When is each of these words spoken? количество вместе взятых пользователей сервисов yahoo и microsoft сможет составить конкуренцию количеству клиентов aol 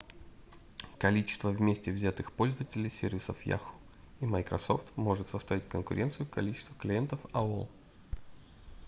количество 0.97 1.51
вместе 1.51 1.91
взятых 1.91 2.31
пользователей 2.31 2.89
сервисов 2.89 3.37
yahoo 3.45 3.71
и 4.21 4.25
microsoft 4.25 4.91
сможет 4.95 5.29
составить 5.29 5.67
конкуренцию 5.69 6.25
количеству 6.25 6.73
клиентов 6.79 7.23
aol 7.33 7.69